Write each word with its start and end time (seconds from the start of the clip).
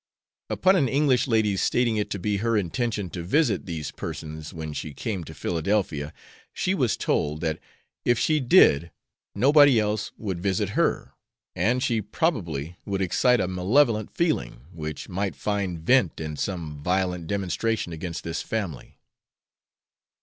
Upon 0.49 0.75
an 0.77 0.87
English 0.89 1.27
lady's 1.27 1.61
stating 1.61 1.95
it 1.97 2.09
to 2.09 2.17
be 2.17 2.37
her 2.37 2.57
intention 2.57 3.11
to 3.11 3.21
visit 3.21 3.67
these 3.67 3.91
persons 3.91 4.51
when 4.51 4.73
she 4.73 4.95
came 4.95 5.23
to 5.25 5.35
Philadelphia, 5.35 6.11
she 6.51 6.73
was 6.73 6.97
told 6.97 7.41
that 7.41 7.59
if 8.03 8.17
she 8.17 8.39
did 8.39 8.89
nobody 9.35 9.79
else 9.79 10.11
would 10.17 10.39
visit 10.41 10.69
her; 10.69 11.11
and 11.55 11.83
she 11.83 12.01
probably 12.01 12.77
would 12.83 12.99
excite 13.03 13.39
a 13.39 13.47
malevolent 13.47 14.09
feeling, 14.09 14.61
which 14.73 15.07
might 15.07 15.35
find 15.35 15.81
vent 15.81 16.19
in 16.19 16.35
some 16.35 16.81
violent 16.81 17.27
demonstration 17.27 17.93
against 17.93 18.23
this 18.23 18.41
family. 18.41 18.97